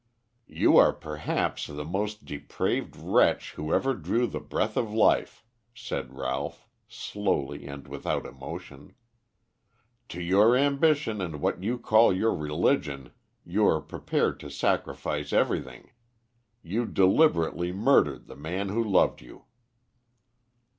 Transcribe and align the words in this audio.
"You 0.47 0.77
are 0.77 0.93
perhaps 0.93 1.67
the 1.67 1.85
most 1.85 2.25
depraved 2.25 2.95
wretch 2.95 3.51
who 3.51 3.71
ever 3.71 3.93
drew 3.93 4.25
the 4.25 4.39
breath 4.39 4.75
of 4.75 4.91
life," 4.91 5.45
said 5.75 6.15
Ralph, 6.17 6.67
slowly 6.87 7.67
and 7.67 7.87
without 7.87 8.25
emotion. 8.25 8.95
"To 10.09 10.19
your 10.19 10.57
ambition 10.57 11.21
and 11.21 11.39
what 11.39 11.61
you 11.61 11.77
call 11.77 12.11
your 12.11 12.33
religion 12.33 13.11
you 13.45 13.67
are 13.67 13.79
prepared 13.79 14.39
to 14.39 14.49
sacrifice 14.49 15.31
everything. 15.31 15.91
You 16.63 16.87
deliberately 16.87 17.71
murdered 17.71 18.25
the 18.25 18.35
man 18.35 18.69
who 18.69 18.83
loved 18.83 19.21
you." 19.21 19.45